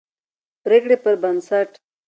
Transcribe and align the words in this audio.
پرېکړې 0.63 0.95
پربنسټ 1.03 1.69